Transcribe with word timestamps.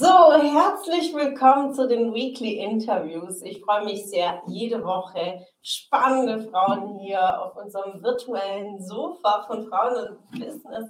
So, 0.00 0.32
herzlich 0.32 1.14
willkommen 1.14 1.74
zu 1.74 1.86
den 1.86 2.14
Weekly 2.14 2.56
Interviews. 2.56 3.42
Ich 3.42 3.60
freue 3.62 3.84
mich 3.84 4.08
sehr, 4.08 4.40
jede 4.46 4.82
Woche 4.82 5.44
spannende 5.60 6.48
Frauen 6.48 6.98
hier 7.00 7.38
auf 7.38 7.54
unserem 7.54 8.02
virtuellen 8.02 8.82
Sofa 8.82 9.44
von 9.46 9.68
Frauen 9.68 10.08
und 10.08 10.30
Business. 10.30 10.88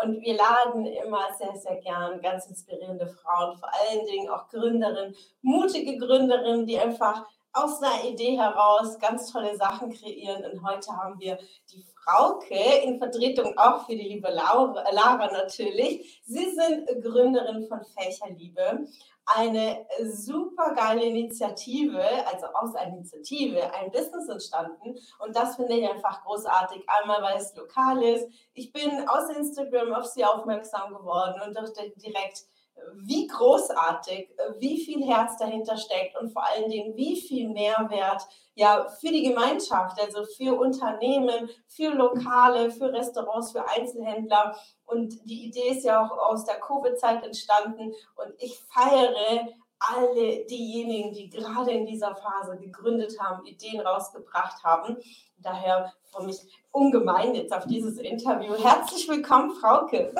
Und 0.00 0.20
wir 0.20 0.36
laden 0.36 0.86
immer 0.86 1.24
sehr, 1.36 1.56
sehr 1.56 1.80
gern 1.80 2.22
ganz 2.22 2.46
inspirierende 2.46 3.08
Frauen, 3.08 3.58
vor 3.58 3.68
allen 3.80 4.06
Dingen 4.06 4.30
auch 4.30 4.48
Gründerinnen, 4.48 5.16
mutige 5.40 5.98
Gründerinnen, 5.98 6.64
die 6.64 6.78
einfach 6.78 7.26
aus 7.52 7.82
einer 7.82 8.04
Idee 8.04 8.38
heraus 8.38 8.96
ganz 9.00 9.32
tolle 9.32 9.56
Sachen 9.56 9.92
kreieren. 9.92 10.44
Und 10.44 10.64
heute 10.64 10.92
haben 10.92 11.18
wir 11.18 11.36
die 11.72 11.82
Frauke 12.04 12.82
in 12.84 12.98
Vertretung 12.98 13.56
auch 13.56 13.86
für 13.86 13.94
die 13.94 14.08
liebe 14.08 14.28
Laura, 14.28 14.84
Lara 14.90 15.30
natürlich. 15.32 16.20
Sie 16.24 16.50
sind 16.50 16.86
Gründerin 17.02 17.66
von 17.68 17.80
Fächerliebe, 17.84 18.86
eine 19.24 19.86
super 20.04 20.74
geile 20.74 21.04
Initiative, 21.04 22.02
also 22.26 22.46
aus 22.54 22.74
einer 22.74 22.96
Initiative 22.96 23.72
ein 23.74 23.90
Business 23.90 24.28
entstanden. 24.28 24.98
Und 25.20 25.36
das 25.36 25.56
finde 25.56 25.74
ich 25.74 25.88
einfach 25.88 26.24
großartig. 26.24 26.82
Einmal, 26.88 27.22
weil 27.22 27.36
es 27.36 27.54
lokal 27.54 28.02
ist. 28.02 28.28
Ich 28.54 28.72
bin 28.72 29.08
aus 29.08 29.30
Instagram 29.36 29.94
auf 29.94 30.06
sie 30.06 30.24
aufmerksam 30.24 30.94
geworden 30.94 31.40
und 31.46 31.56
dachte 31.56 31.90
direkt, 31.96 32.46
wie 32.94 33.26
großartig, 33.26 34.30
wie 34.58 34.80
viel 34.84 35.04
Herz 35.06 35.36
dahinter 35.36 35.76
steckt 35.76 36.18
und 36.20 36.30
vor 36.30 36.44
allen 36.46 36.70
Dingen, 36.70 36.96
wie 36.96 37.20
viel 37.20 37.48
Mehrwert 37.48 38.22
ja 38.54 38.88
für 39.00 39.08
die 39.08 39.22
Gemeinschaft, 39.22 40.00
also 40.00 40.24
für 40.24 40.58
Unternehmen, 40.58 41.48
für 41.66 41.90
Lokale, 41.90 42.70
für 42.70 42.92
Restaurants, 42.92 43.52
für 43.52 43.66
Einzelhändler. 43.68 44.56
Und 44.84 45.14
die 45.24 45.46
Idee 45.46 45.70
ist 45.70 45.84
ja 45.84 46.04
auch 46.04 46.16
aus 46.30 46.44
der 46.44 46.60
Covid-Zeit 46.60 47.24
entstanden. 47.24 47.92
Und 48.16 48.34
ich 48.38 48.58
feiere 48.58 49.48
alle 49.78 50.44
diejenigen, 50.46 51.12
die 51.12 51.28
gerade 51.28 51.72
in 51.72 51.86
dieser 51.86 52.14
Phase 52.14 52.56
gegründet 52.58 53.18
haben, 53.20 53.44
Ideen 53.46 53.80
rausgebracht 53.80 54.62
haben. 54.62 54.96
Daher 55.38 55.92
freue 56.04 56.30
ich 56.30 56.42
mich 56.44 56.62
ungemein 56.70 57.34
jetzt 57.34 57.52
auf 57.52 57.66
dieses 57.66 57.98
Interview. 57.98 58.54
Herzlich 58.54 59.08
willkommen, 59.08 59.50
Frauke. 59.52 60.14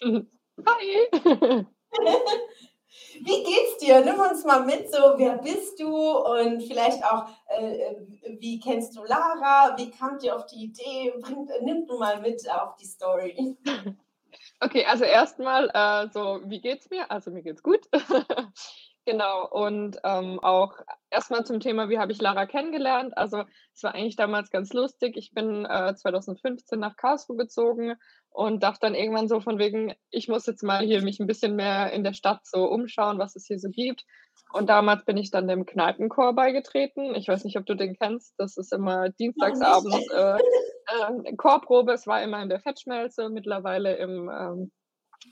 Hi. 0.66 1.64
Wie 3.20 3.42
geht's 3.42 3.78
dir? 3.78 4.00
Nimm 4.04 4.18
uns 4.18 4.44
mal 4.44 4.64
mit, 4.64 4.92
so 4.92 5.14
wer 5.16 5.38
bist 5.38 5.78
du 5.80 5.88
und 5.88 6.62
vielleicht 6.62 7.02
auch, 7.04 7.26
äh, 7.48 7.96
wie 8.38 8.60
kennst 8.60 8.96
du 8.96 9.04
Lara? 9.04 9.76
Wie 9.76 9.90
kamt 9.90 10.22
ihr 10.22 10.34
auf 10.34 10.46
die 10.46 10.64
Idee? 10.64 11.12
Bring, 11.20 11.48
nimm 11.62 11.86
du 11.86 11.98
mal 11.98 12.20
mit 12.20 12.48
auf 12.50 12.76
die 12.76 12.86
Story. 12.86 13.56
Okay, 14.60 14.84
also 14.84 15.04
erstmal, 15.04 15.70
äh, 15.72 16.08
so 16.12 16.40
wie 16.44 16.60
geht's 16.60 16.90
mir? 16.90 17.08
Also 17.10 17.30
mir 17.30 17.42
geht's 17.42 17.62
gut. 17.62 17.80
Genau, 19.08 19.48
und 19.48 19.96
ähm, 20.04 20.38
auch 20.40 20.74
erstmal 21.08 21.42
zum 21.46 21.60
Thema, 21.60 21.88
wie 21.88 21.98
habe 21.98 22.12
ich 22.12 22.20
Lara 22.20 22.44
kennengelernt? 22.44 23.16
Also 23.16 23.44
es 23.74 23.82
war 23.82 23.94
eigentlich 23.94 24.16
damals 24.16 24.50
ganz 24.50 24.74
lustig. 24.74 25.16
Ich 25.16 25.32
bin 25.32 25.64
äh, 25.64 25.94
2015 25.94 26.78
nach 26.78 26.94
Karlsruhe 26.94 27.38
gezogen 27.38 27.94
und 28.28 28.62
dachte 28.62 28.80
dann 28.82 28.94
irgendwann 28.94 29.26
so 29.26 29.40
von 29.40 29.58
wegen, 29.58 29.94
ich 30.10 30.28
muss 30.28 30.44
jetzt 30.44 30.62
mal 30.62 30.84
hier 30.84 31.00
mich 31.00 31.20
ein 31.20 31.26
bisschen 31.26 31.56
mehr 31.56 31.90
in 31.94 32.04
der 32.04 32.12
Stadt 32.12 32.40
so 32.44 32.66
umschauen, 32.66 33.18
was 33.18 33.34
es 33.34 33.46
hier 33.46 33.58
so 33.58 33.70
gibt. 33.70 34.04
Und 34.52 34.68
damals 34.68 35.06
bin 35.06 35.16
ich 35.16 35.30
dann 35.30 35.48
dem 35.48 35.64
Kneipenchor 35.64 36.34
beigetreten. 36.34 37.14
Ich 37.14 37.28
weiß 37.28 37.44
nicht, 37.44 37.56
ob 37.56 37.64
du 37.64 37.76
den 37.76 37.96
kennst. 37.96 38.34
Das 38.36 38.58
ist 38.58 38.74
immer 38.74 39.08
dienstagsabends 39.08 40.06
äh, 40.12 40.36
äh, 40.36 41.36
Chorprobe. 41.36 41.92
Es 41.92 42.06
war 42.06 42.22
immer 42.22 42.42
in 42.42 42.50
der 42.50 42.60
Fettschmelze, 42.60 43.30
mittlerweile 43.30 43.96
im, 43.96 44.28
ähm, 44.28 44.70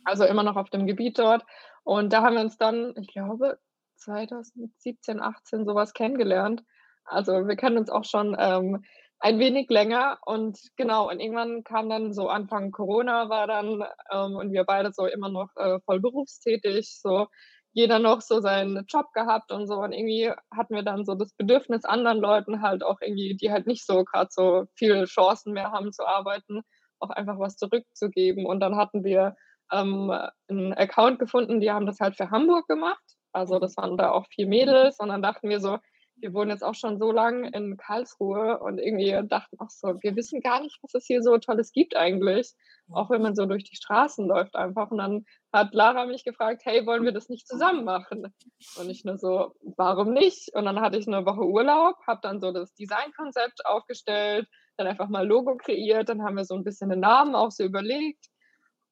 also 0.04 0.24
immer 0.24 0.44
noch 0.44 0.56
auf 0.56 0.70
dem 0.70 0.86
Gebiet 0.86 1.18
dort. 1.18 1.44
Und 1.86 2.12
da 2.12 2.22
haben 2.22 2.34
wir 2.34 2.40
uns 2.40 2.58
dann, 2.58 2.94
ich 2.96 3.06
glaube, 3.06 3.58
2017, 3.96 5.20
18 5.20 5.64
sowas 5.64 5.92
kennengelernt. 5.92 6.62
Also 7.04 7.46
wir 7.46 7.56
kennen 7.56 7.78
uns 7.78 7.90
auch 7.90 8.04
schon 8.04 8.36
ähm, 8.38 8.84
ein 9.18 9.38
wenig 9.38 9.70
länger 9.70 10.18
und 10.26 10.58
genau, 10.76 11.08
und 11.10 11.20
irgendwann 11.20 11.64
kam 11.64 11.88
dann 11.88 12.12
so 12.12 12.28
Anfang 12.28 12.70
Corona 12.70 13.28
war 13.28 13.46
dann 13.46 13.84
ähm, 14.10 14.36
und 14.36 14.52
wir 14.52 14.64
beide 14.64 14.92
so 14.92 15.06
immer 15.06 15.30
noch 15.30 15.48
äh, 15.56 15.80
voll 15.80 16.00
berufstätig, 16.00 16.98
so 17.00 17.28
jeder 17.72 17.98
noch 17.98 18.22
so 18.22 18.40
seinen 18.40 18.86
Job 18.88 19.12
gehabt 19.12 19.52
und 19.52 19.66
so. 19.66 19.76
Und 19.76 19.92
irgendwie 19.92 20.30
hatten 20.50 20.74
wir 20.74 20.82
dann 20.82 21.04
so 21.04 21.14
das 21.14 21.34
Bedürfnis 21.34 21.84
anderen 21.84 22.18
Leuten 22.18 22.62
halt 22.62 22.82
auch 22.82 23.00
irgendwie, 23.02 23.36
die 23.36 23.52
halt 23.52 23.66
nicht 23.66 23.84
so 23.86 24.02
gerade 24.04 24.28
so 24.30 24.64
viele 24.74 25.04
Chancen 25.04 25.52
mehr 25.52 25.72
haben 25.72 25.92
zu 25.92 26.06
arbeiten, 26.06 26.62
auch 27.00 27.10
einfach 27.10 27.38
was 27.38 27.56
zurückzugeben. 27.56 28.46
Und 28.46 28.60
dann 28.60 28.76
hatten 28.76 29.04
wir 29.04 29.36
ähm, 29.72 30.10
einen 30.48 30.72
Account 30.72 31.18
gefunden, 31.18 31.60
die 31.60 31.70
haben 31.70 31.84
das 31.84 32.00
halt 32.00 32.16
für 32.16 32.30
Hamburg 32.30 32.66
gemacht 32.66 33.04
also 33.36 33.58
das 33.58 33.76
waren 33.76 33.96
da 33.96 34.10
auch 34.10 34.26
vier 34.28 34.46
Mädels 34.46 34.98
und 34.98 35.08
dann 35.08 35.22
dachten 35.22 35.48
wir 35.48 35.60
so, 35.60 35.78
wir 36.18 36.32
wohnen 36.32 36.50
jetzt 36.50 36.64
auch 36.64 36.74
schon 36.74 36.98
so 36.98 37.12
lange 37.12 37.50
in 37.50 37.76
Karlsruhe 37.76 38.58
und 38.60 38.78
irgendwie 38.78 39.12
dachten 39.28 39.58
auch 39.58 39.68
so, 39.68 40.00
wir 40.00 40.16
wissen 40.16 40.40
gar 40.40 40.62
nicht, 40.62 40.78
was 40.82 40.94
es 40.94 41.06
hier 41.06 41.22
so 41.22 41.36
Tolles 41.36 41.72
gibt 41.72 41.94
eigentlich, 41.94 42.54
auch 42.90 43.10
wenn 43.10 43.20
man 43.20 43.34
so 43.34 43.44
durch 43.44 43.64
die 43.64 43.76
Straßen 43.76 44.26
läuft 44.26 44.56
einfach. 44.56 44.90
Und 44.90 44.98
dann 44.98 45.26
hat 45.52 45.74
Lara 45.74 46.06
mich 46.06 46.24
gefragt, 46.24 46.62
hey, 46.64 46.86
wollen 46.86 47.04
wir 47.04 47.12
das 47.12 47.28
nicht 47.28 47.46
zusammen 47.46 47.84
machen? 47.84 48.32
Und 48.78 48.88
ich 48.88 49.04
nur 49.04 49.18
so, 49.18 49.52
warum 49.76 50.14
nicht? 50.14 50.54
Und 50.54 50.64
dann 50.64 50.80
hatte 50.80 50.96
ich 50.96 51.06
eine 51.06 51.26
Woche 51.26 51.44
Urlaub, 51.44 51.96
habe 52.06 52.20
dann 52.22 52.40
so 52.40 52.50
das 52.50 52.74
Designkonzept 52.74 53.66
aufgestellt, 53.66 54.48
dann 54.78 54.86
einfach 54.86 55.08
mal 55.08 55.26
Logo 55.26 55.56
kreiert, 55.56 56.08
dann 56.08 56.22
haben 56.22 56.36
wir 56.36 56.44
so 56.46 56.54
ein 56.54 56.64
bisschen 56.64 56.88
den 56.88 57.00
Namen 57.00 57.34
auch 57.34 57.50
so 57.50 57.62
überlegt 57.62 58.24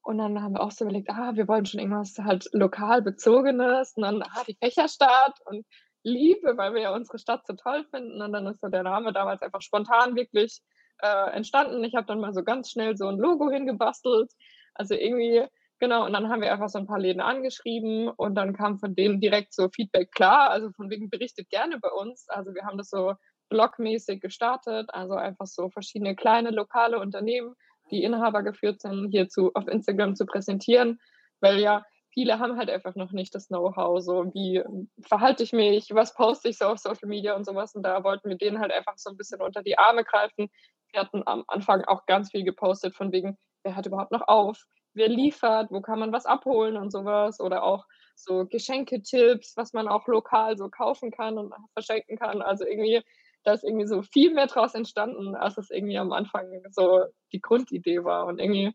und 0.04 0.18
dann 0.18 0.42
haben 0.42 0.52
wir 0.52 0.60
auch 0.60 0.70
so 0.70 0.84
überlegt, 0.84 1.08
ah, 1.10 1.34
wir 1.34 1.48
wollen 1.48 1.64
schon 1.64 1.80
irgendwas 1.80 2.18
halt 2.18 2.48
lokal 2.52 3.00
bezogenes 3.00 3.94
und 3.96 4.02
dann, 4.02 4.22
ah, 4.22 4.44
die 4.46 4.56
Fächerstadt 4.60 5.38
und 5.46 5.66
Liebe, 6.02 6.58
weil 6.58 6.74
wir 6.74 6.82
ja 6.82 6.94
unsere 6.94 7.18
Stadt 7.18 7.46
so 7.46 7.54
toll 7.54 7.84
finden. 7.90 8.20
Und 8.20 8.32
dann 8.32 8.46
ist 8.46 8.60
so 8.60 8.68
der 8.68 8.82
Name 8.82 9.14
damals 9.14 9.40
einfach 9.40 9.62
spontan 9.62 10.14
wirklich 10.14 10.60
äh, 11.00 11.30
entstanden. 11.30 11.82
Ich 11.84 11.94
habe 11.94 12.06
dann 12.06 12.20
mal 12.20 12.34
so 12.34 12.44
ganz 12.44 12.70
schnell 12.70 12.98
so 12.98 13.08
ein 13.08 13.16
Logo 13.16 13.50
hingebastelt. 13.50 14.30
Also 14.74 14.94
irgendwie, 14.94 15.42
genau, 15.78 16.04
und 16.04 16.12
dann 16.12 16.28
haben 16.28 16.42
wir 16.42 16.52
einfach 16.52 16.68
so 16.68 16.78
ein 16.78 16.86
paar 16.86 16.98
Läden 16.98 17.22
angeschrieben 17.22 18.10
und 18.10 18.34
dann 18.34 18.54
kam 18.54 18.78
von 18.78 18.94
denen 18.94 19.20
direkt 19.20 19.54
so 19.54 19.70
Feedback 19.70 20.12
klar. 20.12 20.50
Also 20.50 20.70
von 20.72 20.90
wegen 20.90 21.08
berichtet 21.08 21.48
gerne 21.48 21.78
bei 21.80 21.90
uns. 21.90 22.28
Also 22.28 22.54
wir 22.54 22.66
haben 22.66 22.76
das 22.76 22.90
so 22.90 23.14
blogmäßig 23.48 24.20
gestartet, 24.20 24.90
also 24.92 25.14
einfach 25.14 25.46
so 25.46 25.70
verschiedene 25.70 26.14
kleine 26.14 26.50
lokale 26.50 26.98
Unternehmen 26.98 27.54
die 27.90 28.02
Inhaber 28.02 28.42
geführt 28.42 28.80
sind, 28.80 29.10
hierzu 29.10 29.50
auf 29.54 29.68
Instagram 29.68 30.16
zu 30.16 30.26
präsentieren, 30.26 30.98
weil 31.40 31.58
ja 31.58 31.84
viele 32.14 32.38
haben 32.38 32.56
halt 32.56 32.70
einfach 32.70 32.94
noch 32.94 33.12
nicht 33.12 33.34
das 33.34 33.48
Know-how, 33.48 34.00
so 34.00 34.32
wie 34.32 34.62
verhalte 35.02 35.42
ich 35.42 35.52
mich, 35.52 35.88
was 35.92 36.14
poste 36.14 36.48
ich 36.48 36.58
so 36.58 36.66
auf 36.66 36.78
Social 36.78 37.08
Media 37.08 37.34
und 37.34 37.44
sowas. 37.44 37.74
Und 37.74 37.82
da 37.82 38.02
wollten 38.04 38.30
wir 38.30 38.38
denen 38.38 38.60
halt 38.60 38.72
einfach 38.72 38.94
so 38.96 39.10
ein 39.10 39.16
bisschen 39.16 39.42
unter 39.42 39.62
die 39.62 39.76
Arme 39.76 40.04
greifen. 40.04 40.48
Wir 40.92 41.00
hatten 41.00 41.22
am 41.26 41.44
Anfang 41.48 41.84
auch 41.84 42.06
ganz 42.06 42.30
viel 42.30 42.44
gepostet 42.44 42.94
von 42.94 43.12
wegen, 43.12 43.36
wer 43.64 43.74
hat 43.74 43.86
überhaupt 43.86 44.12
noch 44.12 44.26
auf, 44.28 44.62
wer 44.94 45.08
liefert, 45.08 45.70
wo 45.70 45.80
kann 45.80 45.98
man 45.98 46.12
was 46.12 46.24
abholen 46.24 46.76
und 46.76 46.92
sowas. 46.92 47.40
Oder 47.40 47.64
auch 47.64 47.84
so 48.14 48.46
Geschenketipps, 48.46 49.56
was 49.56 49.72
man 49.72 49.88
auch 49.88 50.06
lokal 50.06 50.56
so 50.56 50.68
kaufen 50.68 51.10
kann 51.10 51.36
und 51.36 51.52
verschenken 51.72 52.16
kann. 52.16 52.42
Also 52.42 52.64
irgendwie 52.64 53.02
da 53.44 53.52
ist 53.52 53.64
irgendwie 53.64 53.86
so 53.86 54.02
viel 54.02 54.32
mehr 54.32 54.46
draus 54.46 54.74
entstanden, 54.74 55.34
als 55.34 55.58
es 55.58 55.70
irgendwie 55.70 55.98
am 55.98 56.12
Anfang 56.12 56.46
so 56.70 57.04
die 57.32 57.40
Grundidee 57.40 58.02
war. 58.04 58.26
Und 58.26 58.40
irgendwie 58.40 58.74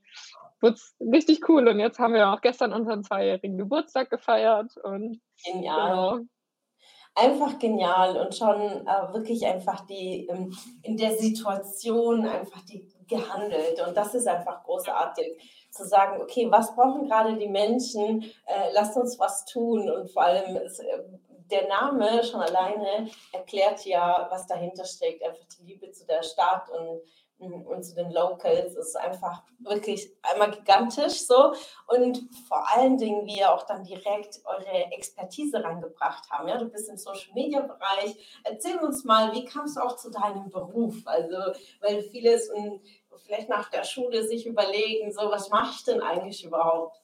wurde 0.61 0.75
es 0.75 0.95
richtig 0.99 1.47
cool. 1.49 1.67
Und 1.67 1.79
jetzt 1.79 1.99
haben 1.99 2.13
wir 2.13 2.29
auch 2.29 2.41
gestern 2.41 2.73
unseren 2.73 3.03
zweijährigen 3.03 3.57
Geburtstag 3.57 4.09
gefeiert. 4.09 4.77
Und 4.77 5.21
Genial. 5.43 5.89
Genau. 5.89 6.19
Einfach 7.15 7.57
genial 7.57 8.15
und 8.17 8.35
schon 8.35 8.61
äh, 8.61 9.13
wirklich 9.13 9.45
einfach 9.45 9.85
die 9.87 10.27
ähm, 10.29 10.55
in 10.83 10.95
der 10.95 11.17
Situation 11.17 12.25
einfach 12.25 12.61
die 12.61 12.87
gehandelt. 13.09 13.81
Und 13.85 13.97
das 13.97 14.13
ist 14.13 14.27
einfach 14.27 14.63
großartig 14.63 15.67
zu 15.71 15.85
sagen, 15.85 16.21
okay, 16.21 16.47
was 16.49 16.73
brauchen 16.75 17.07
gerade 17.07 17.35
die 17.35 17.49
Menschen? 17.49 18.23
Äh, 18.45 18.71
lasst 18.73 18.95
uns 18.95 19.19
was 19.19 19.45
tun. 19.45 19.89
Und 19.89 20.11
vor 20.11 20.23
allem, 20.23 20.55
es, 20.57 20.79
äh, 20.79 21.01
der 21.51 21.67
Name 21.67 22.23
schon 22.23 22.41
alleine 22.41 23.09
erklärt 23.31 23.85
ja, 23.85 24.27
was 24.29 24.47
dahinter 24.47 24.85
steckt, 24.85 25.23
einfach 25.23 25.45
die 25.57 25.63
Liebe 25.63 25.91
zu 25.91 26.05
der 26.05 26.23
Stadt 26.23 26.69
und 26.69 27.01
und 27.39 27.83
zu 27.83 27.95
den 27.95 28.11
Locals 28.11 28.75
ist 28.75 28.97
einfach 28.97 29.43
wirklich 29.59 30.11
einmal 30.23 30.51
gigantisch 30.51 31.25
so 31.25 31.53
und 31.87 32.19
vor 32.47 32.65
allen 32.73 32.97
Dingen, 32.97 33.25
wie 33.25 33.39
ihr 33.39 33.53
auch 33.53 33.65
dann 33.65 33.83
direkt 33.83 34.41
eure 34.43 34.91
Expertise 34.91 35.63
rangebracht 35.63 36.29
haben. 36.29 36.49
Ja, 36.49 36.57
du 36.57 36.65
bist 36.65 36.89
im 36.89 36.97
Social 36.97 37.33
Media 37.33 37.61
Bereich. 37.61 38.41
Erzähl 38.43 38.77
uns 38.79 39.05
mal, 39.05 39.31
wie 39.33 39.45
kamst 39.45 39.77
du 39.77 39.81
auch 39.81 39.95
zu 39.95 40.11
deinem 40.11 40.49
Beruf? 40.49 40.95
Also, 41.05 41.37
weil 41.79 42.01
vieles 42.03 42.49
und 42.49 42.81
vielleicht 43.25 43.49
nach 43.49 43.69
der 43.69 43.83
Schule 43.83 44.27
sich 44.27 44.45
überlegen, 44.45 45.11
so 45.13 45.29
was 45.29 45.49
mache 45.49 45.71
ich 45.75 45.83
denn 45.85 46.01
eigentlich 46.01 46.43
überhaupt? 46.43 46.97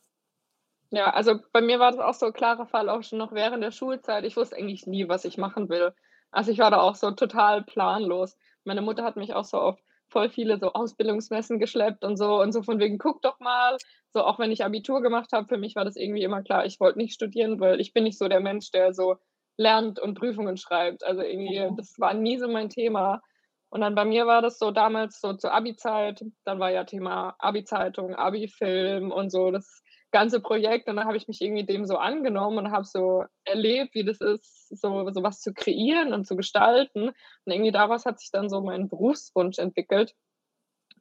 Ja, 0.92 1.12
also 1.12 1.40
bei 1.52 1.62
mir 1.62 1.80
war 1.80 1.92
das 1.92 2.00
auch 2.00 2.14
so 2.14 2.28
ein 2.28 2.34
klarer 2.34 2.66
Fall, 2.66 2.90
auch 2.90 3.04
schon 3.04 3.20
noch 3.20 3.32
während 3.32 3.64
der 3.64 3.72
Schulzeit. 3.72 4.24
Ich 4.24 4.38
wusste 4.38 4.56
eigentlich 4.56 4.86
nie, 4.88 5.10
was 5.10 5.26
ich 5.26 5.38
machen 5.38 5.70
will. 5.70 5.94
Also 6.32 6.52
ich 6.52 6.60
war 6.60 6.72
da 6.72 6.82
auch 6.82 6.96
so 6.96 7.12
total 7.12 7.64
planlos. 7.64 8.38
Meine 8.64 8.82
Mutter 8.82 9.04
hat 9.04 9.16
mich 9.16 9.34
auch 9.34 9.46
so 9.46 9.60
auf 9.60 9.80
voll 10.08 10.30
viele 10.30 10.60
so 10.60 10.74
Ausbildungsmessen 10.74 11.60
geschleppt 11.60 12.04
und 12.04 12.18
so 12.18 12.42
und 12.42 12.52
so 12.52 12.62
von 12.62 12.80
wegen, 12.80 12.98
guck 12.98 13.22
doch 13.22 13.40
mal. 13.40 13.78
So, 14.14 14.24
auch 14.24 14.40
wenn 14.40 14.52
ich 14.52 14.64
Abitur 14.64 15.02
gemacht 15.02 15.32
habe, 15.34 15.48
für 15.48 15.58
mich 15.58 15.76
war 15.76 15.86
das 15.86 15.96
irgendwie 15.96 16.24
immer 16.24 16.42
klar, 16.42 16.66
ich 16.66 16.80
wollte 16.80 17.00
nicht 17.00 17.14
studieren, 17.14 17.60
weil 17.60 17.82
ich 17.82 17.94
bin 17.94 18.04
nicht 18.04 18.18
so 18.18 18.28
der 18.28 18.40
Mensch, 18.40 18.72
der 18.72 18.94
so 18.94 19.18
lernt 19.58 20.00
und 20.00 20.16
Prüfungen 20.18 20.58
schreibt. 20.58 21.04
Also 21.04 21.22
irgendwie, 21.22 21.60
mhm. 21.60 21.76
das 21.78 21.96
war 21.98 22.14
nie 22.14 22.38
so 22.38 22.48
mein 22.48 22.70
Thema. 22.70 23.22
Und 23.70 23.82
dann 23.82 23.96
bei 23.96 24.06
mir 24.06 24.26
war 24.26 24.42
das 24.42 24.58
so 24.58 24.72
damals 24.72 25.20
so 25.20 25.34
zur 25.34 25.54
Abi-Zeit, 25.54 26.24
dann 26.46 26.60
war 26.60 26.72
ja 26.72 26.84
Thema 26.86 27.36
Abi-Zeitung, 27.40 28.16
Abi-Film 28.16 29.12
und 29.12 29.32
so. 29.32 29.52
Das 29.52 29.84
ganze 30.16 30.40
Projekt 30.40 30.88
und 30.88 30.96
dann 30.96 31.08
habe 31.08 31.18
ich 31.18 31.28
mich 31.28 31.42
irgendwie 31.42 31.66
dem 31.66 31.86
so 31.86 31.98
angenommen 31.98 32.58
und 32.58 32.72
habe 32.72 32.86
so 32.86 33.26
erlebt, 33.44 33.96
wie 33.96 34.06
das 34.06 34.22
ist, 34.22 34.70
so, 34.70 35.10
so 35.12 35.24
was 35.24 35.42
zu 35.42 35.54
kreieren 35.54 36.14
und 36.14 36.26
zu 36.26 36.38
gestalten. 36.38 37.10
Und 37.10 37.52
irgendwie 37.52 37.74
daraus 37.74 38.06
hat 38.06 38.22
sich 38.22 38.32
dann 38.32 38.48
so 38.48 38.62
mein 38.62 38.88
Berufswunsch 38.88 39.60
entwickelt. 39.60 40.16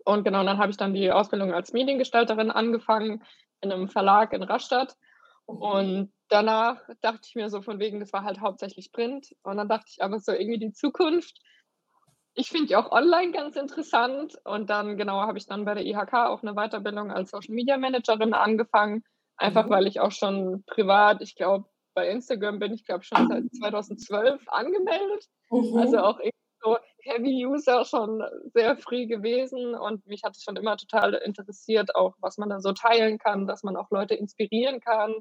Und 0.04 0.24
genau, 0.24 0.42
dann 0.42 0.58
habe 0.58 0.72
ich 0.72 0.78
dann 0.78 0.94
die 0.94 1.12
Ausbildung 1.12 1.54
als 1.54 1.72
Mediengestalterin 1.72 2.50
angefangen 2.50 3.22
in 3.60 3.70
einem 3.70 3.88
Verlag 3.88 4.32
in 4.32 4.42
Rastatt. 4.42 4.96
Und 5.46 6.12
danach 6.28 6.80
dachte 7.00 7.28
ich 7.28 7.36
mir 7.36 7.50
so 7.50 7.62
von 7.62 7.78
wegen, 7.78 8.00
das 8.00 8.12
war 8.12 8.24
halt 8.24 8.40
hauptsächlich 8.40 8.90
Print. 8.90 9.28
Und 9.44 9.58
dann 9.58 9.68
dachte 9.68 9.86
ich 9.90 10.02
aber 10.02 10.18
so 10.18 10.32
irgendwie 10.32 10.58
die 10.58 10.72
Zukunft 10.72 11.38
ich 12.34 12.48
finde 12.48 12.66
die 12.66 12.76
auch 12.76 12.90
online 12.90 13.32
ganz 13.32 13.56
interessant. 13.56 14.38
Und 14.44 14.70
dann, 14.70 14.96
genau, 14.96 15.20
habe 15.20 15.38
ich 15.38 15.46
dann 15.46 15.64
bei 15.64 15.74
der 15.74 15.84
IHK 15.84 16.14
auch 16.14 16.42
eine 16.42 16.54
Weiterbildung 16.54 17.10
als 17.10 17.30
Social 17.30 17.54
Media 17.54 17.78
Managerin 17.78 18.34
angefangen. 18.34 19.04
Einfach 19.36 19.66
mhm. 19.66 19.70
weil 19.70 19.86
ich 19.86 20.00
auch 20.00 20.12
schon 20.12 20.64
privat, 20.66 21.22
ich 21.22 21.34
glaube, 21.34 21.68
bei 21.94 22.08
Instagram 22.08 22.58
bin 22.58 22.72
ich, 22.72 22.84
glaube 22.84 23.04
schon 23.04 23.28
seit 23.28 23.44
2012 23.54 24.42
angemeldet. 24.48 25.26
Mhm. 25.50 25.76
Also 25.76 25.98
auch 25.98 26.20
so 26.60 26.76
Heavy 27.02 27.46
User 27.46 27.84
schon 27.84 28.22
sehr 28.52 28.76
früh 28.76 29.06
gewesen. 29.06 29.74
Und 29.74 30.06
mich 30.06 30.22
hat 30.24 30.36
es 30.36 30.42
schon 30.42 30.56
immer 30.56 30.76
total 30.76 31.14
interessiert, 31.14 31.94
auch 31.94 32.14
was 32.20 32.38
man 32.38 32.48
da 32.48 32.60
so 32.60 32.72
teilen 32.72 33.18
kann, 33.18 33.46
dass 33.46 33.62
man 33.62 33.76
auch 33.76 33.90
Leute 33.90 34.14
inspirieren 34.14 34.80
kann. 34.80 35.14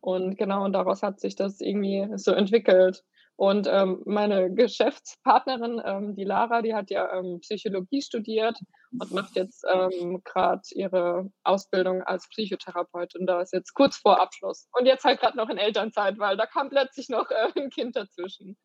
Und 0.00 0.36
genau, 0.36 0.64
und 0.64 0.72
daraus 0.72 1.02
hat 1.02 1.20
sich 1.20 1.36
das 1.36 1.60
irgendwie 1.60 2.08
so 2.16 2.32
entwickelt. 2.32 3.04
Und 3.40 3.66
ähm, 3.70 4.02
meine 4.04 4.52
Geschäftspartnerin, 4.52 5.80
ähm, 5.82 6.14
die 6.14 6.24
Lara, 6.24 6.60
die 6.60 6.74
hat 6.74 6.90
ja 6.90 7.10
ähm, 7.10 7.40
Psychologie 7.40 8.02
studiert 8.02 8.58
und 8.92 9.12
macht 9.12 9.34
jetzt 9.34 9.64
ähm, 9.66 10.20
gerade 10.24 10.60
ihre 10.72 11.30
Ausbildung 11.42 12.02
als 12.02 12.28
Psychotherapeutin. 12.28 13.26
Da 13.26 13.40
ist 13.40 13.54
jetzt 13.54 13.72
kurz 13.72 13.96
vor 13.96 14.20
Abschluss. 14.20 14.68
Und 14.78 14.84
jetzt 14.84 15.04
halt 15.04 15.20
gerade 15.20 15.38
noch 15.38 15.48
in 15.48 15.56
Elternzeit, 15.56 16.18
weil 16.18 16.36
da 16.36 16.44
kam 16.44 16.68
plötzlich 16.68 17.08
noch 17.08 17.30
äh, 17.30 17.48
ein 17.58 17.70
Kind 17.70 17.96
dazwischen. 17.96 18.58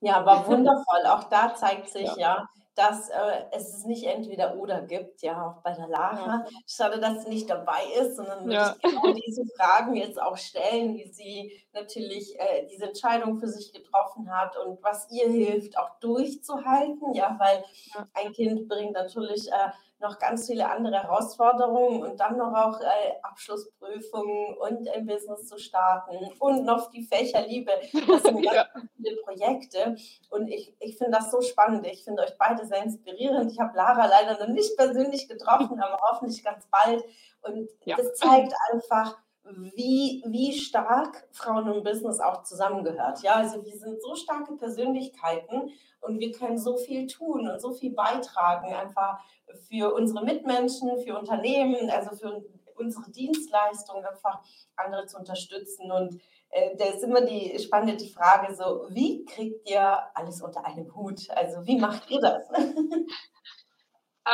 Ja, 0.00 0.16
aber 0.16 0.46
wundervoll. 0.46 1.04
Auch 1.04 1.24
da 1.24 1.54
zeigt 1.54 1.90
sich 1.90 2.08
ja, 2.16 2.16
ja 2.16 2.48
dass 2.74 3.08
äh, 3.08 3.44
es 3.52 3.84
nicht 3.84 4.04
entweder 4.04 4.56
oder 4.56 4.82
gibt, 4.82 5.22
ja, 5.22 5.46
auch 5.46 5.62
bei 5.62 5.72
der 5.72 5.86
Lara. 5.88 6.26
Ja. 6.26 6.46
Schade, 6.66 6.98
dass 6.98 7.22
sie 7.22 7.30
nicht 7.30 7.48
dabei 7.48 7.82
ist, 8.00 8.16
sondern 8.16 8.50
ja. 8.50 8.74
genau 8.82 9.12
diese 9.12 9.44
Fragen 9.56 9.94
jetzt 9.94 10.20
auch 10.20 10.36
stellen, 10.36 10.94
wie 10.96 11.08
sie 11.08 11.52
natürlich 11.72 12.38
äh, 12.38 12.66
diese 12.70 12.86
Entscheidung 12.86 13.38
für 13.38 13.48
sich 13.48 13.72
getroffen 13.72 14.30
hat 14.30 14.56
und 14.56 14.82
was 14.82 15.10
ihr 15.10 15.28
hilft, 15.28 15.78
auch 15.78 15.90
durchzuhalten, 16.00 17.14
ja, 17.14 17.36
weil 17.38 17.64
ja. 17.94 18.08
ein 18.14 18.32
Kind 18.32 18.68
bringt 18.68 18.92
natürlich 18.92 19.50
äh, 19.50 19.70
noch 20.00 20.18
ganz 20.18 20.46
viele 20.46 20.70
andere 20.70 21.02
Herausforderungen 21.02 22.02
und 22.02 22.20
dann 22.20 22.36
noch 22.36 22.52
auch 22.52 22.80
äh, 22.80 23.14
Abschlussprüfungen 23.22 24.56
und 24.58 24.88
ein 24.88 25.06
Business 25.06 25.46
zu 25.46 25.58
starten 25.58 26.16
und 26.38 26.64
noch 26.64 26.90
die 26.90 27.02
Fächerliebe. 27.02 27.70
Das 28.06 28.22
sind 28.22 28.38
ja. 28.44 28.64
ganz 28.64 28.90
viele 28.96 29.16
Projekte 29.22 29.96
und 30.30 30.48
ich, 30.48 30.74
ich 30.80 30.98
finde 30.98 31.18
das 31.18 31.30
so 31.30 31.40
spannend. 31.40 31.86
Ich 31.86 32.04
finde 32.04 32.22
euch 32.22 32.36
beide 32.38 32.66
sehr 32.66 32.82
inspirierend. 32.82 33.50
Ich 33.50 33.60
habe 33.60 33.76
Lara 33.76 34.06
leider 34.06 34.46
noch 34.46 34.52
nicht 34.52 34.76
persönlich 34.76 35.28
getroffen, 35.28 35.80
aber 35.80 35.98
hoffentlich 36.10 36.44
ganz 36.44 36.66
bald. 36.70 37.02
Und 37.42 37.68
ja. 37.84 37.96
das 37.96 38.14
zeigt 38.14 38.52
einfach, 38.72 39.16
wie, 39.44 40.24
wie 40.26 40.58
stark 40.58 41.28
Frauen 41.32 41.68
und 41.68 41.84
Business 41.84 42.18
auch 42.18 42.44
zusammengehört. 42.44 43.22
Ja, 43.22 43.34
also 43.34 43.64
wir 43.64 43.76
sind 43.76 44.00
so 44.00 44.14
starke 44.14 44.56
Persönlichkeiten 44.56 45.70
und 46.00 46.18
wir 46.18 46.32
können 46.32 46.58
so 46.58 46.76
viel 46.76 47.06
tun 47.06 47.48
und 47.48 47.60
so 47.60 47.72
viel 47.72 47.92
beitragen, 47.92 48.72
einfach 48.72 49.22
für 49.68 49.94
unsere 49.94 50.24
Mitmenschen, 50.24 50.98
für 51.04 51.18
Unternehmen, 51.18 51.90
also 51.90 52.16
für 52.16 52.44
unsere 52.76 53.10
Dienstleistungen, 53.10 54.04
einfach 54.04 54.42
andere 54.76 55.06
zu 55.06 55.18
unterstützen. 55.18 55.90
Und 55.90 56.20
äh, 56.50 56.76
da 56.76 56.84
ist 56.86 57.02
immer 57.02 57.22
die 57.22 57.58
spannende 57.58 58.04
Frage: 58.06 58.54
so, 58.54 58.86
wie 58.90 59.24
kriegt 59.24 59.68
ihr 59.68 59.98
alles 60.14 60.42
unter 60.42 60.64
einem 60.64 60.94
Hut? 60.94 61.28
Also, 61.30 61.66
wie 61.66 61.78
macht 61.78 62.10
ihr 62.10 62.20
das? 62.20 62.48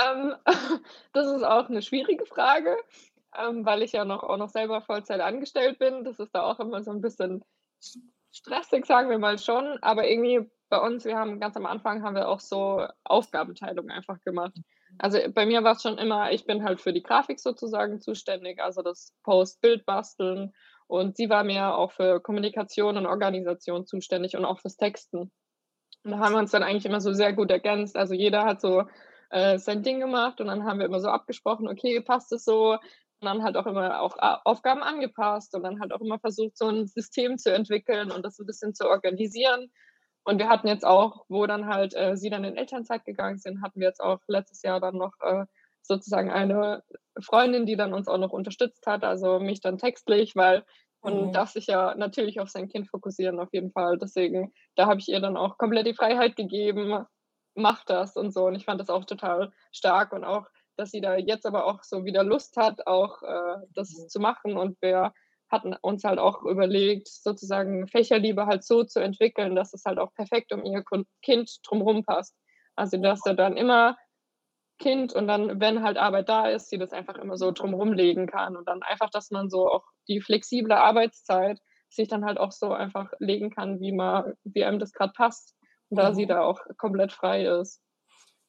ähm, 0.04 0.34
das 1.12 1.26
ist 1.26 1.44
auch 1.44 1.68
eine 1.68 1.82
schwierige 1.82 2.26
Frage, 2.26 2.76
ähm, 3.38 3.64
weil 3.64 3.82
ich 3.82 3.92
ja 3.92 4.04
noch, 4.04 4.22
auch 4.22 4.36
noch 4.36 4.50
selber 4.50 4.80
Vollzeit 4.80 5.20
angestellt 5.20 5.78
bin. 5.78 6.04
Das 6.04 6.18
ist 6.18 6.34
da 6.34 6.42
auch 6.42 6.60
immer 6.60 6.82
so 6.82 6.90
ein 6.90 7.00
bisschen 7.00 7.44
stressig, 8.32 8.86
sagen 8.86 9.10
wir 9.10 9.18
mal 9.18 9.38
schon. 9.38 9.78
Aber 9.82 10.08
irgendwie 10.08 10.50
bei 10.68 10.78
uns, 10.78 11.04
wir 11.04 11.16
haben 11.16 11.40
ganz 11.40 11.56
am 11.56 11.66
Anfang 11.66 12.02
haben 12.02 12.14
wir 12.14 12.28
auch 12.28 12.40
so 12.40 12.86
Aufgabenteilung 13.04 13.90
einfach 13.90 14.20
gemacht. 14.22 14.54
Also 14.98 15.18
bei 15.32 15.46
mir 15.46 15.64
war 15.64 15.72
es 15.72 15.82
schon 15.82 15.98
immer, 15.98 16.32
ich 16.32 16.44
bin 16.44 16.64
halt 16.64 16.80
für 16.80 16.92
die 16.92 17.02
Grafik 17.02 17.40
sozusagen 17.40 18.00
zuständig, 18.00 18.60
also 18.60 18.82
das 18.82 19.14
Post-Bild 19.22 19.86
basteln. 19.86 20.52
Und 20.86 21.16
sie 21.16 21.30
war 21.30 21.44
mehr 21.44 21.76
auch 21.76 21.92
für 21.92 22.20
Kommunikation 22.20 22.96
und 22.96 23.06
Organisation 23.06 23.86
zuständig 23.86 24.36
und 24.36 24.44
auch 24.44 24.58
fürs 24.58 24.76
Texten. 24.76 25.30
Und 26.02 26.10
da 26.10 26.18
haben 26.18 26.32
wir 26.32 26.38
uns 26.38 26.50
dann 26.50 26.62
eigentlich 26.62 26.86
immer 26.86 27.00
so 27.00 27.12
sehr 27.12 27.32
gut 27.32 27.50
ergänzt. 27.50 27.96
Also 27.96 28.14
jeder 28.14 28.44
hat 28.44 28.60
so 28.60 28.84
äh, 29.30 29.58
sein 29.58 29.82
Ding 29.82 30.00
gemacht 30.00 30.40
und 30.40 30.48
dann 30.48 30.64
haben 30.64 30.78
wir 30.78 30.86
immer 30.86 31.00
so 31.00 31.08
abgesprochen, 31.08 31.68
okay, 31.68 32.00
passt 32.00 32.32
es 32.32 32.44
so? 32.44 32.72
Und 32.72 33.26
dann 33.26 33.42
halt 33.42 33.56
auch 33.56 33.66
immer 33.66 34.00
auch 34.00 34.16
Aufgaben 34.44 34.82
angepasst 34.82 35.54
und 35.54 35.62
dann 35.62 35.80
halt 35.80 35.92
auch 35.92 36.00
immer 36.00 36.18
versucht, 36.18 36.56
so 36.56 36.68
ein 36.68 36.86
System 36.86 37.38
zu 37.38 37.52
entwickeln 37.52 38.10
und 38.10 38.24
das 38.24 38.38
ein 38.38 38.46
bisschen 38.46 38.74
zu 38.74 38.88
organisieren. 38.88 39.70
Und 40.24 40.38
wir 40.38 40.48
hatten 40.48 40.68
jetzt 40.68 40.84
auch, 40.84 41.24
wo 41.28 41.46
dann 41.46 41.66
halt 41.66 41.94
äh, 41.94 42.16
sie 42.16 42.30
dann 42.30 42.44
in 42.44 42.56
Elternzeit 42.56 43.04
gegangen 43.04 43.38
sind, 43.38 43.62
hatten 43.62 43.80
wir 43.80 43.88
jetzt 43.88 44.02
auch 44.02 44.20
letztes 44.26 44.62
Jahr 44.62 44.80
dann 44.80 44.96
noch 44.96 45.14
äh, 45.20 45.46
sozusagen 45.82 46.30
eine 46.30 46.82
Freundin, 47.20 47.66
die 47.66 47.76
dann 47.76 47.94
uns 47.94 48.08
auch 48.08 48.18
noch 48.18 48.32
unterstützt 48.32 48.86
hat, 48.86 49.02
also 49.04 49.40
mich 49.40 49.60
dann 49.60 49.78
textlich, 49.78 50.36
weil 50.36 50.64
man 51.02 51.28
mhm. 51.28 51.32
darf 51.32 51.50
sich 51.50 51.66
ja 51.66 51.94
natürlich 51.94 52.40
auf 52.40 52.50
sein 52.50 52.68
Kind 52.68 52.88
fokussieren, 52.88 53.40
auf 53.40 53.48
jeden 53.52 53.72
Fall. 53.72 53.98
Deswegen, 53.98 54.52
da 54.76 54.86
habe 54.86 55.00
ich 55.00 55.08
ihr 55.08 55.20
dann 55.20 55.36
auch 55.36 55.56
komplett 55.56 55.86
die 55.86 55.94
Freiheit 55.94 56.36
gegeben, 56.36 57.06
mach 57.54 57.84
das 57.84 58.16
und 58.16 58.32
so. 58.32 58.46
Und 58.46 58.54
ich 58.54 58.64
fand 58.64 58.80
das 58.80 58.90
auch 58.90 59.04
total 59.04 59.50
stark 59.72 60.12
und 60.12 60.24
auch, 60.24 60.46
dass 60.76 60.90
sie 60.90 61.00
da 61.00 61.16
jetzt 61.16 61.46
aber 61.46 61.66
auch 61.66 61.82
so 61.82 62.04
wieder 62.04 62.22
Lust 62.22 62.56
hat, 62.56 62.86
auch 62.86 63.22
äh, 63.22 63.56
das 63.74 63.90
mhm. 63.90 64.08
zu 64.08 64.20
machen. 64.20 64.56
Und 64.56 64.80
wir 64.82 65.12
hatten 65.50 65.74
uns 65.82 66.04
halt 66.04 66.18
auch 66.18 66.42
überlegt, 66.42 67.08
sozusagen 67.08 67.88
Fächerliebe 67.88 68.46
halt 68.46 68.64
so 68.64 68.84
zu 68.84 69.00
entwickeln, 69.00 69.54
dass 69.54 69.74
es 69.74 69.84
halt 69.84 69.98
auch 69.98 70.14
perfekt 70.14 70.52
um 70.52 70.64
ihr 70.64 70.84
Kind 71.22 71.58
drumherum 71.64 72.04
passt. 72.04 72.36
Also, 72.76 72.98
dass 72.98 73.24
er 73.26 73.34
dann 73.34 73.56
immer 73.56 73.96
Kind 74.78 75.12
und 75.12 75.26
dann, 75.26 75.60
wenn 75.60 75.82
halt 75.82 75.98
Arbeit 75.98 76.28
da 76.28 76.46
ist, 76.48 76.70
sie 76.70 76.78
das 76.78 76.92
einfach 76.92 77.16
immer 77.16 77.36
so 77.36 77.50
drumherum 77.52 77.92
legen 77.92 78.26
kann 78.26 78.56
und 78.56 78.66
dann 78.66 78.82
einfach, 78.82 79.10
dass 79.10 79.30
man 79.30 79.50
so 79.50 79.68
auch 79.68 79.84
die 80.08 80.20
flexible 80.20 80.72
Arbeitszeit 80.72 81.60
sich 81.90 82.08
dann 82.08 82.24
halt 82.24 82.38
auch 82.38 82.52
so 82.52 82.72
einfach 82.72 83.12
legen 83.18 83.50
kann, 83.50 83.80
wie 83.80 83.92
man, 83.92 84.34
wie 84.44 84.64
einem 84.64 84.78
das 84.78 84.92
gerade 84.92 85.12
passt, 85.14 85.54
da 85.90 86.10
mhm. 86.10 86.14
sie 86.14 86.26
da 86.26 86.42
auch 86.42 86.60
komplett 86.78 87.12
frei 87.12 87.44
ist. 87.44 87.82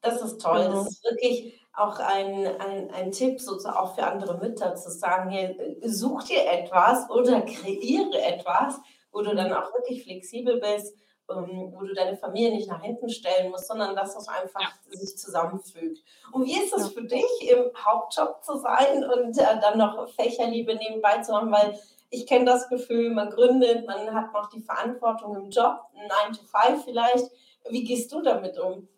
Das 0.01 0.21
ist 0.21 0.41
toll. 0.41 0.69
Das 0.71 0.87
ist 0.87 1.03
wirklich 1.03 1.61
auch 1.73 1.99
ein, 1.99 2.47
ein, 2.59 2.91
ein 2.91 3.11
Tipp 3.11 3.39
sozusagen 3.39 3.77
auch 3.77 3.95
für 3.95 4.03
andere 4.03 4.37
Mütter 4.37 4.75
zu 4.75 4.91
sagen, 4.91 5.29
hier, 5.29 5.55
such 5.83 6.23
dir 6.23 6.45
etwas 6.51 7.09
oder 7.09 7.41
kreiere 7.41 8.21
etwas, 8.21 8.79
wo 9.11 9.21
du 9.21 9.35
dann 9.35 9.53
auch 9.53 9.73
wirklich 9.73 10.03
flexibel 10.03 10.59
bist, 10.59 10.95
ähm, 11.29 11.71
wo 11.73 11.81
du 11.81 11.93
deine 11.93 12.17
Familie 12.17 12.51
nicht 12.51 12.69
nach 12.69 12.81
hinten 12.81 13.09
stellen 13.09 13.51
musst, 13.51 13.67
sondern 13.67 13.95
dass 13.95 14.15
es 14.15 14.27
einfach 14.27 14.59
ja. 14.59 14.69
sich 14.89 15.17
zusammenfügt. 15.17 16.03
Und 16.31 16.45
wie 16.45 16.57
ist 16.57 16.73
es 16.73 16.87
ja. 16.87 16.89
für 16.89 17.03
dich, 17.03 17.49
im 17.49 17.71
Hauptjob 17.77 18.43
zu 18.43 18.57
sein 18.57 19.03
und 19.03 19.37
äh, 19.37 19.59
dann 19.61 19.77
noch 19.77 20.09
Fächerliebe 20.09 20.75
nebenbei 20.75 21.21
zu 21.21 21.33
haben, 21.33 21.51
weil 21.51 21.79
ich 22.09 22.27
kenne 22.27 22.45
das 22.45 22.67
Gefühl, 22.67 23.11
man 23.11 23.29
gründet, 23.29 23.87
man 23.87 24.13
hat 24.13 24.33
noch 24.33 24.49
die 24.49 24.61
Verantwortung 24.61 25.35
im 25.35 25.49
Job, 25.49 25.79
9 25.93 26.33
to 26.33 26.43
5 26.43 26.83
vielleicht. 26.83 27.31
Wie 27.69 27.85
gehst 27.85 28.11
du 28.11 28.21
damit 28.21 28.59
um? 28.59 28.89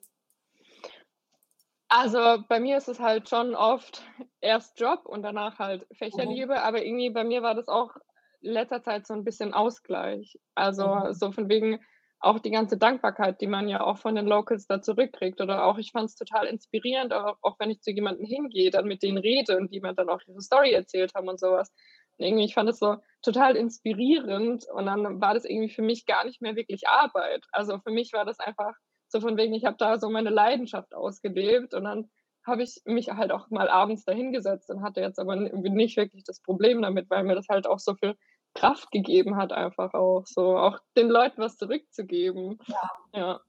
Also 1.96 2.44
bei 2.50 2.60
mir 2.60 2.78
ist 2.78 2.88
es 2.88 3.00
halt 3.00 3.30
schon 3.30 3.54
oft 3.54 4.02
erst 4.42 4.80
Job 4.80 5.06
und 5.06 5.22
danach 5.22 5.60
halt 5.60 5.86
Mhm. 6.14 6.44
Fächerliebe, 6.44 6.62
aber 6.64 6.84
irgendwie 6.84 7.12
bei 7.12 7.24
mir 7.24 7.44
war 7.44 7.54
das 7.54 7.68
auch 7.68 7.96
in 8.42 8.52
letzter 8.52 8.82
Zeit 8.82 9.06
so 9.06 9.14
ein 9.14 9.24
bisschen 9.24 9.54
Ausgleich. 9.54 10.40
Also 10.56 10.82
Mhm. 10.82 11.14
so 11.14 11.32
von 11.32 11.50
wegen 11.50 11.82
auch 12.20 12.40
die 12.40 12.50
ganze 12.50 12.78
Dankbarkeit, 12.78 13.42
die 13.42 13.48
man 13.48 13.68
ja 13.68 13.82
auch 13.82 14.00
von 14.00 14.16
den 14.16 14.26
Locals 14.26 14.66
da 14.66 14.82
zurückkriegt 14.82 15.40
oder 15.40 15.66
auch 15.66 15.78
ich 15.78 15.92
fand 15.92 16.06
es 16.10 16.16
total 16.16 16.48
inspirierend, 16.48 17.14
auch 17.14 17.38
auch 17.44 17.60
wenn 17.60 17.70
ich 17.70 17.82
zu 17.82 17.92
jemandem 17.92 18.26
hingehe, 18.26 18.72
dann 18.72 18.86
mit 18.88 19.04
denen 19.04 19.18
rede 19.20 19.56
und 19.58 19.72
die 19.72 19.80
mir 19.82 19.94
dann 19.94 20.10
auch 20.10 20.22
ihre 20.26 20.42
Story 20.42 20.72
erzählt 20.72 21.12
haben 21.14 21.28
und 21.28 21.40
so 21.40 21.52
was. 21.52 21.70
Und 22.18 22.26
irgendwie 22.26 22.46
ich 22.46 22.56
fand 22.56 22.70
es 22.70 22.80
so 22.80 22.98
total 23.22 23.56
inspirierend 23.56 24.66
und 24.74 24.86
dann 24.88 25.22
war 25.22 25.36
das 25.36 25.46
irgendwie 25.46 25.70
für 25.70 25.84
mich 25.84 26.06
gar 26.08 26.26
nicht 26.26 26.42
mehr 26.42 26.56
wirklich 26.56 26.88
Arbeit. 26.88 27.46
Also 27.52 27.78
für 27.80 27.92
mich 27.92 28.14
war 28.14 28.26
das 28.26 28.40
einfach 28.40 28.74
so 29.14 29.22
von 29.22 29.38
wegen, 29.38 29.54
ich 29.54 29.64
habe 29.66 29.78
da 29.78 29.98
so 29.98 30.10
meine 30.10 30.30
Leidenschaft 30.30 30.94
ausgelebt 30.94 31.74
und 31.74 31.86
dann 31.86 32.10
habe 32.46 32.64
ich 32.64 32.82
mich 32.86 33.10
halt 33.10 33.32
auch 33.32 33.50
mal 33.50 33.70
abends 33.70 34.04
dahingesetzt 34.04 34.70
und 34.70 34.84
hatte 34.84 35.00
jetzt 35.00 35.20
aber 35.20 35.36
nicht 35.38 35.96
wirklich 35.96 36.26
das 36.26 36.42
Problem 36.42 36.82
damit, 36.82 37.10
weil 37.10 37.24
mir 37.24 37.36
das 37.36 37.48
halt 37.48 37.68
auch 37.68 37.80
so 37.80 37.96
viel 37.96 38.16
Kraft 38.54 38.92
gegeben 38.92 39.38
hat 39.38 39.54
einfach 39.54 39.94
auch 39.94 40.26
so, 40.26 40.58
auch 40.58 40.80
den 40.98 41.10
Leuten 41.10 41.42
was 41.42 41.58
zurückzugeben. 41.58 42.60
Ja. 42.68 42.92
Ja. 43.14 43.42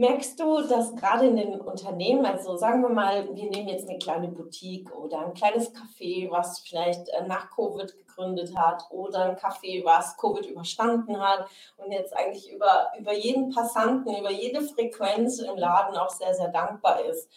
Merkst 0.00 0.40
du, 0.40 0.62
dass 0.62 0.96
gerade 0.96 1.26
in 1.26 1.36
den 1.36 1.60
Unternehmen, 1.60 2.24
also 2.24 2.56
sagen 2.56 2.80
wir 2.80 2.88
mal, 2.88 3.28
wir 3.36 3.50
nehmen 3.50 3.68
jetzt 3.68 3.86
eine 3.86 3.98
kleine 3.98 4.28
Boutique 4.28 4.90
oder 4.96 5.26
ein 5.26 5.34
kleines 5.34 5.74
Café, 5.74 6.30
was 6.30 6.60
vielleicht, 6.60 7.10
äh, 7.10 7.26
nach 7.26 7.50
Covid 7.50 7.94
gegründet 7.98 8.56
hat 8.56 8.82
oder 8.88 9.24
ein 9.26 9.36
Café, 9.36 9.84
was 9.84 10.16
Covid 10.16 10.46
überstanden 10.46 11.20
hat 11.20 11.46
und 11.76 11.92
jetzt 11.92 12.16
eigentlich 12.16 12.50
über 12.50 12.90
über 12.98 13.12
jeden 13.12 13.50
Passanten, 13.50 14.16
über 14.16 14.30
jede 14.30 14.62
Frequenz 14.62 15.38
im 15.40 15.58
Laden 15.58 15.94
auch 15.98 16.08
sehr, 16.08 16.32
sehr 16.32 16.48
dankbar 16.48 17.04
ist. 17.04 17.28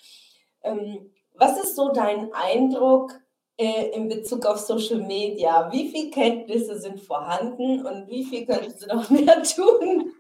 Ähm, 0.64 1.12
was 1.34 1.62
ist 1.62 1.76
so 1.76 1.90
dein 1.92 2.32
Eindruck, 2.32 3.12
äh, 3.58 3.90
in 3.90 4.08
Bezug 4.08 4.46
auf 4.46 4.60
Social 4.60 5.02
Media? 5.02 5.70
Wie 5.74 5.90
viel 5.90 6.12
Kenntnisse 6.12 6.80
sind 6.80 7.02
vorhanden 7.02 7.86
und 7.86 8.08
wie 8.08 8.24
viel 8.24 8.46
könntest 8.46 8.84
du 8.84 8.96
noch 8.96 9.10
mehr 9.10 9.44
tun? 9.44 10.14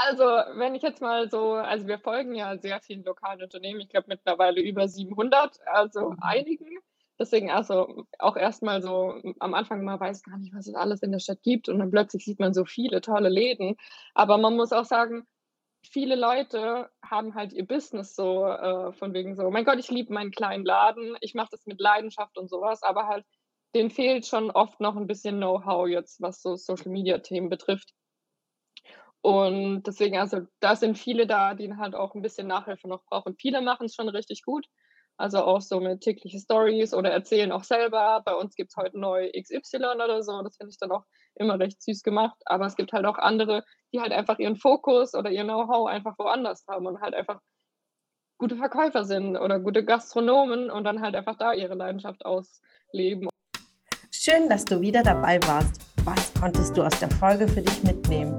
Also, 0.00 0.22
wenn 0.24 0.76
ich 0.76 0.82
jetzt 0.82 1.00
mal 1.00 1.28
so 1.28 1.54
also, 1.54 1.88
wir 1.88 1.98
folgen 1.98 2.32
ja 2.36 2.56
sehr 2.56 2.80
vielen 2.80 3.02
lokalen 3.02 3.42
Unternehmen. 3.42 3.80
Ich 3.80 3.88
glaube 3.88 4.06
mittlerweile 4.08 4.60
über 4.60 4.86
700, 4.86 5.58
also 5.66 6.14
Mhm. 6.14 6.18
einigen. 6.20 6.78
Deswegen 7.18 7.50
also 7.50 8.04
auch 8.20 8.36
erst 8.36 8.62
mal 8.62 8.80
so 8.80 9.20
am 9.40 9.54
Anfang, 9.54 9.82
man 9.84 9.98
weiß 9.98 10.22
gar 10.22 10.38
nicht, 10.38 10.54
was 10.54 10.68
es 10.68 10.74
alles 10.76 11.02
in 11.02 11.10
der 11.10 11.18
Stadt 11.18 11.42
gibt 11.42 11.68
und 11.68 11.80
dann 11.80 11.90
plötzlich 11.90 12.24
sieht 12.24 12.38
man 12.38 12.54
so 12.54 12.64
viele 12.64 13.00
tolle 13.00 13.28
Läden. 13.28 13.74
Aber 14.14 14.38
man 14.38 14.54
muss 14.54 14.72
auch 14.72 14.84
sagen, 14.84 15.24
viele 15.90 16.16
Leute 16.16 16.90
haben 17.04 17.34
halt 17.34 17.52
ihr 17.52 17.66
Business 17.66 18.14
so, 18.16 18.46
äh, 18.46 18.92
von 18.92 19.14
wegen 19.14 19.36
so: 19.36 19.50
„Mein 19.50 19.64
Gott, 19.64 19.78
ich 19.80 19.90
liebe 19.90 20.12
meinen 20.14 20.32
kleinen 20.32 20.64
Laden, 20.64 21.16
ich 21.22 21.34
mache 21.34 21.50
das 21.52 21.66
mit 21.66 21.80
Leidenschaft“ 21.80 22.38
und 22.38 22.50
so 22.50 22.60
was, 22.62 22.82
aber 22.84 23.08
halt 23.08 23.26
denen 23.74 23.90
fehlt 23.90 24.26
schon 24.26 24.50
oft 24.52 24.80
noch 24.80 24.96
'n 24.96 25.06
bisschen 25.08 25.38
Know-how 25.38 25.88
jetzt, 25.88 26.20
was 26.22 26.42
so 26.42 26.56
Social-Media-Themen 26.56 27.48
betrifft. 27.50 27.92
Und 29.22 29.82
deswegen 29.86 30.18
also, 30.18 30.42
da 30.60 30.76
sind 30.76 30.96
viele 30.98 31.26
da, 31.26 31.54
die 31.54 31.74
halt 31.76 31.94
auch 31.94 32.14
'n 32.14 32.22
bisschen 32.22 32.46
Nachhilfe 32.46 32.88
noch 32.88 33.04
brauchen. 33.04 33.34
Viele 33.36 33.60
machen's 33.62 33.94
schon 33.94 34.08
richtig 34.08 34.42
gut, 34.44 34.66
also 35.16 35.42
auch 35.44 35.60
so 35.60 35.80
mit 35.80 36.00
tägliche 36.02 36.38
Stories 36.38 36.94
oder 36.94 37.10
erzählen 37.10 37.50
auch 37.52 37.64
selber: 37.64 38.22
„Bei 38.24 38.34
uns 38.34 38.54
gibt's 38.54 38.76
heute 38.76 38.98
neu 38.98 39.28
XY“ 39.34 39.96
oder 40.04 40.22
so. 40.22 40.40
Das 40.42 40.56
finde 40.56 40.70
ich 40.70 40.78
dann 40.78 40.92
auch 40.92 41.04
immer 41.34 41.58
recht 41.58 41.82
süß 41.82 42.02
gemacht. 42.02 42.36
Aber 42.46 42.66
es 42.66 42.76
gibt 42.76 42.92
halt 42.92 43.06
auch 43.06 43.18
andere, 43.18 43.64
die 43.92 44.00
halt 44.00 44.12
einfach 44.12 44.38
ihren 44.38 44.56
Fokus 44.56 45.14
oder 45.14 45.30
ihr 45.30 45.44
Know-how 45.44 45.88
einfach 45.88 46.16
woanders 46.18 46.64
haben 46.68 46.86
und 46.86 47.00
halt 47.00 47.14
einfach 47.14 47.40
gute 48.38 48.56
Verkäufer 48.56 49.04
sind 49.04 49.36
oder 49.36 49.58
gute 49.58 49.84
Gastronomen 49.84 50.70
und 50.70 50.84
dann 50.84 51.00
halt 51.00 51.16
einfach 51.16 51.36
da 51.36 51.52
ihre 51.54 51.74
Leidenschaft 51.74 52.24
ausleben. 52.24 53.28
Schön, 54.12 54.48
dass 54.48 54.64
du 54.64 54.80
wieder 54.80 55.02
dabei 55.02 55.40
warst. 55.42 55.80
Was 56.04 56.32
konntest 56.34 56.76
du 56.76 56.82
aus 56.84 56.98
der 57.00 57.10
Folge 57.10 57.48
für 57.48 57.62
dich 57.62 57.82
mitnehmen? 57.82 58.38